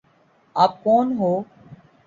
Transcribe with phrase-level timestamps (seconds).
[0.55, 1.31] آپ کون ہو؟